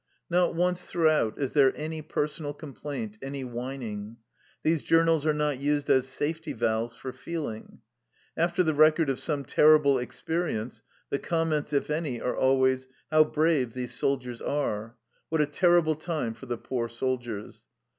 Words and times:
Not 0.31 0.55
once 0.55 0.83
throughout 0.85 1.37
is 1.39 1.53
there 1.53 1.73
any 1.77 2.01
personal 2.01 2.55
complaint, 2.55 3.19
any 3.21 3.43
whining; 3.43 4.17
these 4.63 4.81
journals 4.81 5.27
are 5.27 5.31
not 5.33 5.59
used 5.59 5.91
as 5.91 6.07
safety 6.07 6.53
valves 6.53 6.95
for 6.95 7.13
feeling. 7.13 7.81
After 8.35 8.63
the 8.63 8.73
record 8.73 9.11
of 9.11 9.19
some 9.19 9.45
terrible 9.45 9.99
experience, 9.99 10.81
the 11.11 11.19
comments, 11.19 11.71
if 11.71 11.91
any, 11.91 12.19
are 12.19 12.35
always, 12.35 12.87
"How 13.11 13.23
brave 13.25 13.75
these 13.75 13.93
soldiers 13.93 14.41
are 14.41 14.81
1"" 14.85 14.93
What 15.29 15.41
a 15.41 15.45
terrible 15.45 15.93
time 15.93 16.33
for 16.33 16.47
the 16.47 16.57
poor 16.57 16.89
soldiers 16.89 17.65